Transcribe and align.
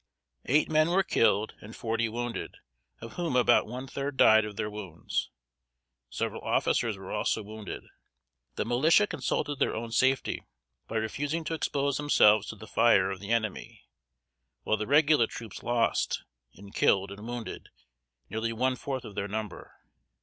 Eight 0.45 0.67
men 0.67 0.89
were 0.89 1.03
killed 1.03 1.53
and 1.61 1.75
forty 1.75 2.09
wounded, 2.09 2.55
of 3.01 3.13
whom 3.17 3.35
about 3.35 3.67
one 3.67 3.85
third 3.85 4.17
died 4.17 4.45
of 4.45 4.55
their 4.55 4.67
wounds. 4.67 5.29
Several 6.09 6.41
officers 6.41 6.97
were 6.97 7.11
also 7.11 7.43
wounded. 7.43 7.83
The 8.55 8.65
militia 8.65 9.05
consulted 9.05 9.59
their 9.59 9.75
own 9.75 9.91
safety 9.91 10.43
by 10.87 10.95
refusing 10.95 11.43
to 11.43 11.53
expose 11.53 11.97
themselves 11.97 12.47
to 12.47 12.55
the 12.55 12.65
fire 12.65 13.11
of 13.11 13.19
the 13.19 13.29
enemy; 13.29 13.83
while 14.63 14.75
the 14.77 14.87
regular 14.87 15.27
troops 15.27 15.61
lost, 15.61 16.23
in 16.51 16.71
killed 16.71 17.11
and 17.11 17.27
wounded, 17.27 17.69
nearly 18.27 18.51
one 18.53 18.77
fourth 18.77 19.05
of 19.05 19.13
their 19.13 19.27
number. 19.27 19.71